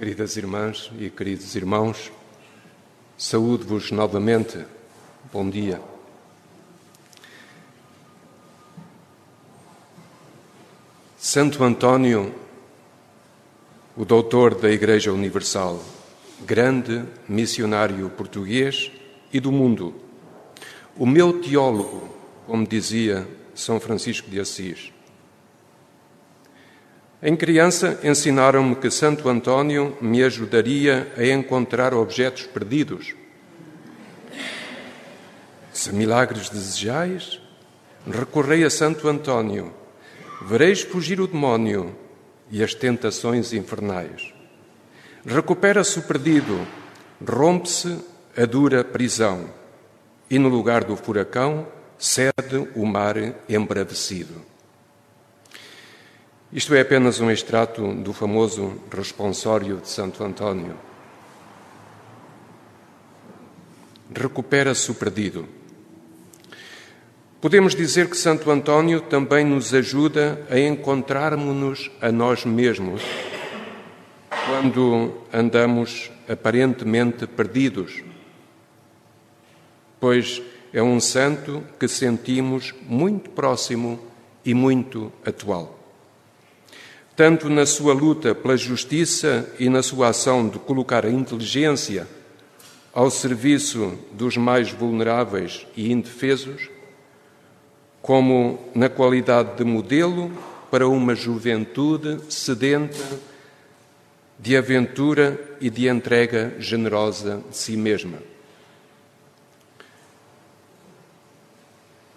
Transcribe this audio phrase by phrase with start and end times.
[0.00, 2.10] Queridas irmãs e queridos irmãos,
[3.18, 4.64] saúde-vos novamente.
[5.30, 5.78] Bom dia.
[11.18, 12.34] Santo António,
[13.94, 15.84] o doutor da Igreja Universal,
[16.46, 18.90] grande missionário português
[19.30, 19.94] e do mundo,
[20.96, 22.08] o meu teólogo,
[22.46, 24.94] como dizia São Francisco de Assis.
[27.22, 33.14] Em criança, ensinaram-me que Santo António me ajudaria a encontrar objetos perdidos.
[35.70, 37.38] Se milagres desejais,
[38.10, 39.70] recorrei a Santo António,
[40.46, 41.94] vereis fugir o demónio
[42.50, 44.32] e as tentações infernais.
[45.26, 46.66] Recupera-se o perdido,
[47.22, 47.98] rompe-se
[48.34, 49.44] a dura prisão,
[50.30, 54.49] e no lugar do furacão cede o mar embravecido.
[56.52, 60.74] Isto é apenas um extrato do famoso responsório de Santo António.
[64.12, 65.46] Recupera-se o perdido.
[67.40, 73.00] Podemos dizer que Santo António também nos ajuda a encontrarmos-nos a nós mesmos
[74.46, 78.02] quando andamos aparentemente perdidos,
[80.00, 84.00] pois é um santo que sentimos muito próximo
[84.44, 85.79] e muito atual
[87.20, 92.08] tanto na sua luta pela justiça e na sua ação de colocar a inteligência
[92.94, 96.70] ao serviço dos mais vulneráveis e indefesos,
[98.00, 100.32] como na qualidade de modelo
[100.70, 103.20] para uma juventude sedenta
[104.38, 108.16] de aventura e de entrega generosa de si mesma.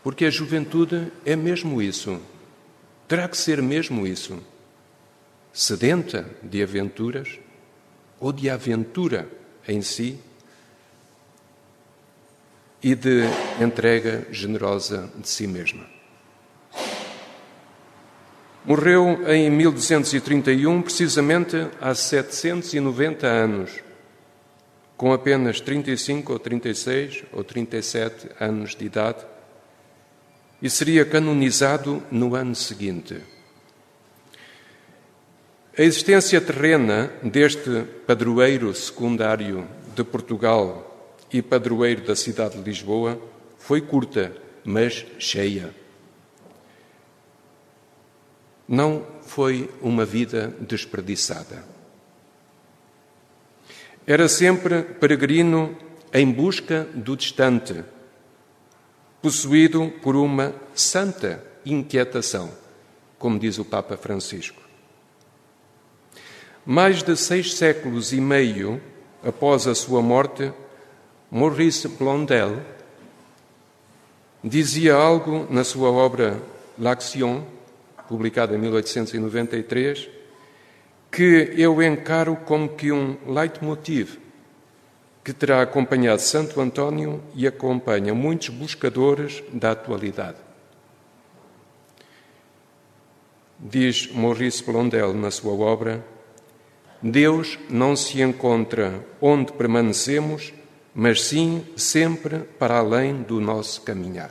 [0.00, 2.20] Porque a juventude é mesmo isso.
[3.08, 4.51] Terá que ser mesmo isso
[5.52, 7.38] sedenta de aventuras
[8.18, 9.28] ou de aventura
[9.68, 10.18] em si
[12.82, 13.22] e de
[13.60, 15.86] entrega generosa de si mesma.
[18.64, 23.72] Morreu em 1231, precisamente há 790 anos,
[24.96, 29.26] com apenas 35 ou 36 ou 37 anos de idade,
[30.60, 33.20] e seria canonizado no ano seguinte.
[35.76, 43.18] A existência terrena deste padroeiro secundário de Portugal e padroeiro da cidade de Lisboa
[43.56, 45.74] foi curta, mas cheia.
[48.68, 51.64] Não foi uma vida desperdiçada.
[54.06, 55.74] Era sempre peregrino
[56.12, 57.82] em busca do distante,
[59.22, 62.50] possuído por uma santa inquietação,
[63.18, 64.61] como diz o Papa Francisco.
[66.64, 68.80] Mais de seis séculos e meio
[69.24, 70.52] após a sua morte,
[71.28, 72.60] Maurice Blondel
[74.44, 76.40] dizia algo na sua obra
[76.78, 77.42] L'Action,
[78.08, 80.08] publicada em 1893,
[81.10, 84.18] que eu encaro como que um leitmotiv
[85.24, 90.38] que terá acompanhado Santo António e acompanha muitos buscadores da atualidade.
[93.58, 96.04] Diz Maurice Blondel na sua obra:
[97.02, 100.54] Deus não se encontra onde permanecemos,
[100.94, 104.30] mas sim sempre para além do nosso caminhar.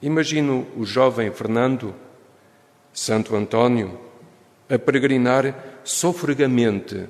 [0.00, 1.94] Imagino o jovem Fernando,
[2.92, 3.98] Santo Antônio,
[4.68, 7.08] a peregrinar sofregamente,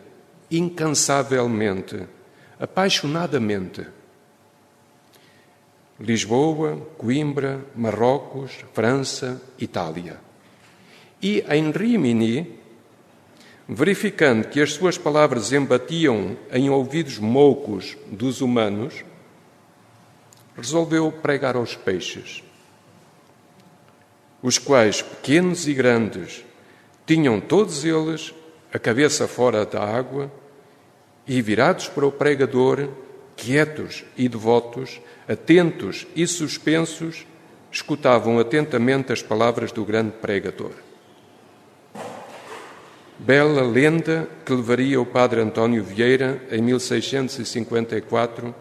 [0.51, 2.07] incansavelmente,
[2.59, 3.87] apaixonadamente.
[6.01, 10.19] Lisboa, Coimbra, Marrocos, França, Itália
[11.25, 12.61] e em Rimini,
[13.67, 19.03] verificando que as suas palavras embatiam em ouvidos moucos dos humanos,
[20.55, 22.45] resolveu pregar aos peixes,
[24.43, 26.45] os quais, pequenos e grandes,
[27.07, 28.35] tinham todos eles
[28.71, 30.31] a cabeça fora da água
[31.27, 32.91] e, virados para o pregador,
[33.35, 37.27] quietos e devotos, atentos e suspensos,
[37.73, 40.73] escutavam atentamente as palavras do grande pregador.
[43.19, 48.53] Bela lenda que levaria o padre António Vieira, em 1654,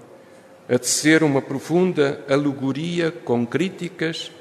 [0.70, 4.32] a tecer uma profunda alegoria com críticas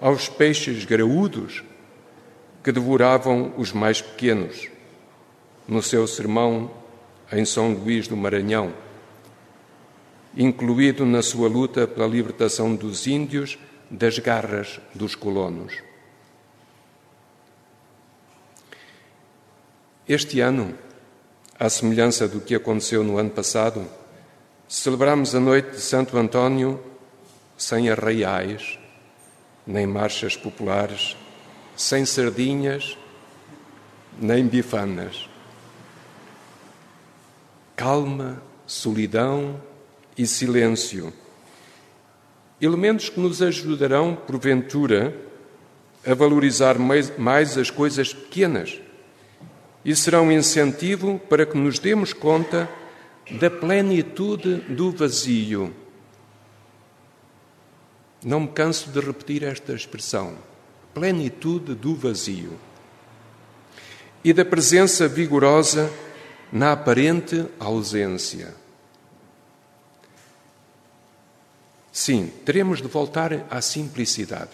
[0.00, 1.62] aos peixes graúdos
[2.64, 4.68] que devoravam os mais pequenos,
[5.68, 6.70] no seu sermão
[7.30, 8.72] em São Luís do Maranhão,
[10.34, 13.58] incluído na sua luta pela libertação dos índios
[13.90, 15.91] das garras dos colonos.
[20.08, 20.76] Este ano,
[21.56, 23.86] à semelhança do que aconteceu no ano passado,
[24.68, 26.80] celebramos a noite de Santo António
[27.56, 28.80] sem arraiais,
[29.64, 31.16] nem marchas populares,
[31.76, 32.98] sem sardinhas,
[34.18, 35.28] nem bifanas.
[37.76, 39.62] Calma, solidão
[40.18, 41.12] e silêncio.
[42.60, 45.16] Elementos que nos ajudarão, porventura,
[46.04, 48.80] a valorizar mais, mais as coisas pequenas
[49.84, 52.68] e serão um incentivo para que nos demos conta
[53.30, 55.74] da plenitude do vazio.
[58.24, 60.36] Não me canso de repetir esta expressão:
[60.94, 62.58] plenitude do vazio.
[64.24, 65.90] E da presença vigorosa
[66.52, 68.54] na aparente ausência.
[71.90, 74.50] Sim, teremos de voltar à simplicidade.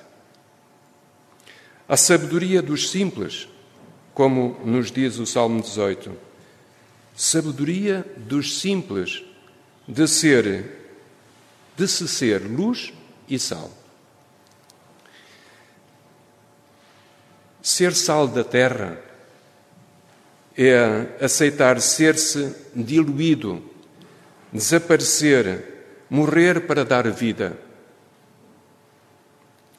[1.86, 3.48] À sabedoria dos simples,
[4.18, 6.10] como nos diz o Salmo 18.
[7.14, 9.22] Sabedoria dos simples,
[9.86, 10.64] de ser,
[11.76, 12.92] de se ser luz
[13.28, 13.70] e sal.
[17.62, 19.00] Ser sal da terra
[20.56, 23.62] é aceitar ser-se diluído,
[24.52, 25.62] desaparecer,
[26.10, 27.56] morrer para dar vida.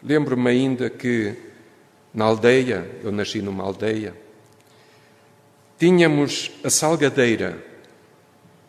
[0.02, 1.36] Lembro-me ainda que
[2.14, 4.29] na aldeia, eu nasci numa aldeia,
[5.80, 7.64] tínhamos a salgadeira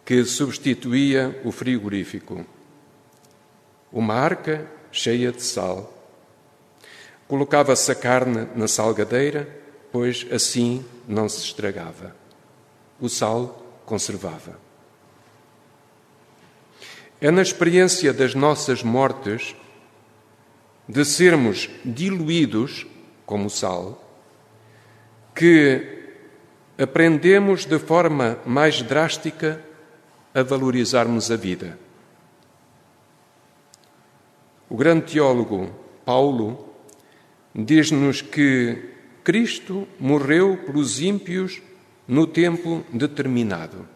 [0.05, 2.47] que substituía o frigorífico.
[3.93, 5.93] Uma arca cheia de sal.
[7.27, 9.49] Colocava-se a carne na salgadeira,
[9.91, 12.15] pois assim não se estragava.
[13.01, 14.57] O sal conservava.
[17.21, 19.57] É na experiência das nossas mortes,
[20.89, 22.87] de sermos diluídos
[23.27, 24.01] como sal,
[25.35, 26.00] que
[26.81, 29.63] aprendemos de forma mais drástica
[30.35, 31.79] a valorizarmos a vida.
[34.67, 35.71] O grande teólogo
[36.07, 36.73] Paulo
[37.55, 41.61] diz-nos que Cristo morreu pelos ímpios
[42.09, 43.87] no tempo determinado.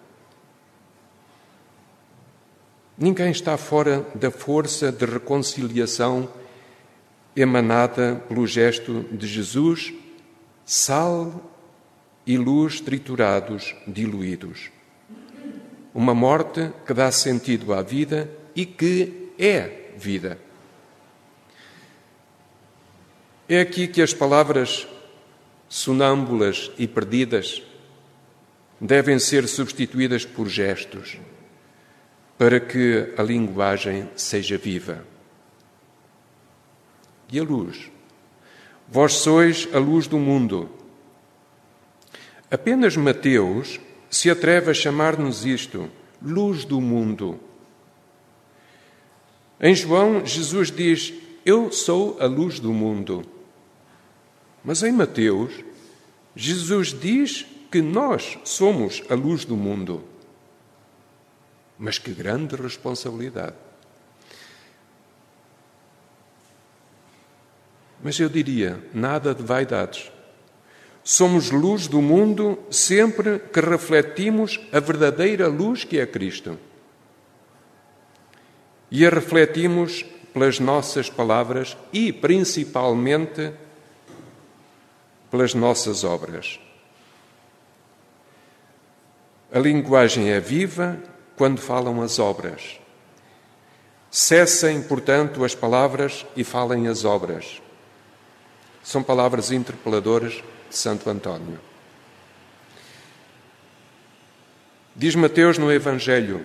[2.98, 6.28] Ninguém está fora da força de reconciliação
[7.34, 9.94] emanada pelo gesto de Jesus,
[10.66, 11.53] sal
[12.26, 14.70] e luz triturados, diluídos.
[15.94, 20.38] Uma morte que dá sentido à vida e que é vida.
[23.48, 24.88] É aqui que as palavras
[25.68, 27.62] sonâmbulas e perdidas
[28.80, 31.18] devem ser substituídas por gestos
[32.36, 35.04] para que a linguagem seja viva.
[37.30, 37.90] E a luz?
[38.88, 40.68] Vós sois a luz do mundo.
[42.54, 45.90] Apenas Mateus se atreve a chamar-nos isto,
[46.22, 47.40] luz do mundo.
[49.60, 51.12] Em João, Jesus diz:
[51.44, 53.26] Eu sou a luz do mundo.
[54.62, 55.52] Mas em Mateus,
[56.36, 60.04] Jesus diz que nós somos a luz do mundo.
[61.76, 63.56] Mas que grande responsabilidade.
[68.00, 70.13] Mas eu diria, nada de vaidades.
[71.04, 76.58] Somos luz do mundo sempre que refletimos a verdadeira luz que é Cristo.
[78.90, 83.52] E a refletimos pelas nossas palavras e, principalmente,
[85.30, 86.58] pelas nossas obras.
[89.52, 90.98] A linguagem é viva
[91.36, 92.80] quando falam as obras.
[94.10, 97.60] Cessem, portanto, as palavras e falem as obras.
[98.82, 100.42] São palavras interpeladoras
[100.74, 101.60] de Santo António.
[104.94, 106.44] Diz Mateus no Evangelho: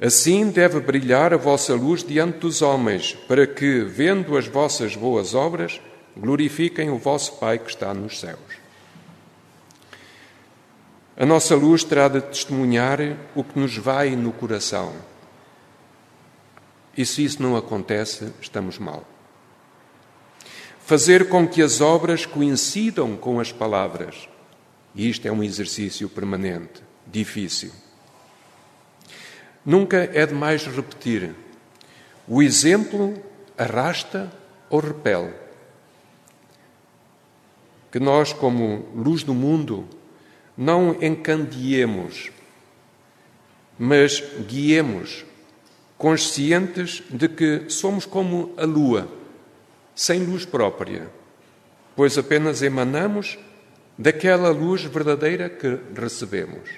[0.00, 5.34] Assim deve brilhar a vossa luz diante dos homens, para que, vendo as vossas boas
[5.34, 5.78] obras,
[6.16, 8.58] glorifiquem o vosso Pai que está nos céus.
[11.14, 13.00] A nossa luz terá de testemunhar
[13.34, 14.94] o que nos vai no coração.
[16.96, 19.04] E se isso não acontece, estamos mal.
[20.88, 24.26] Fazer com que as obras coincidam com as palavras.
[24.94, 27.70] E isto é um exercício permanente, difícil.
[29.62, 31.34] Nunca é demais repetir:
[32.26, 33.22] o exemplo
[33.58, 34.32] arrasta
[34.70, 35.34] ou repele
[37.92, 39.86] que nós, como luz do mundo,
[40.56, 42.30] não encandeemos,
[43.78, 45.26] mas guiemos,
[45.98, 49.17] conscientes de que somos como a lua,
[49.98, 51.10] sem luz própria,
[51.96, 53.36] pois apenas emanamos
[53.98, 56.70] daquela luz verdadeira que recebemos.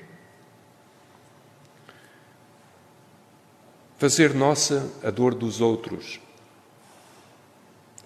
[3.99, 6.19] Fazer nossa a dor dos outros,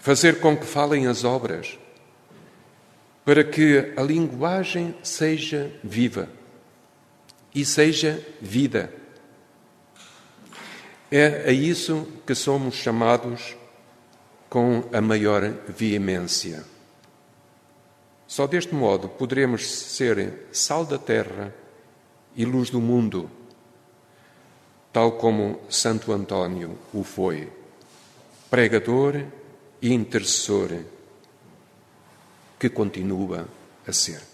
[0.00, 1.78] fazer com que falem as obras,
[3.24, 6.28] para que a linguagem seja viva
[7.54, 8.92] e seja vida.
[11.08, 13.56] É a isso que somos chamados
[14.54, 16.64] com a maior veemência.
[18.24, 21.52] Só deste modo poderemos ser sal da terra
[22.36, 23.28] e luz do mundo,
[24.92, 27.52] tal como Santo Antônio o foi,
[28.48, 29.24] pregador
[29.82, 30.70] e intercessor,
[32.56, 33.48] que continua
[33.84, 34.33] a ser.